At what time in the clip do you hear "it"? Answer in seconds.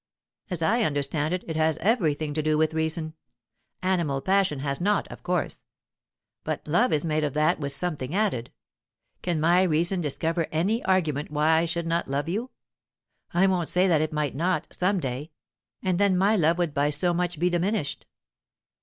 1.31-1.43, 1.47-1.55, 14.01-14.11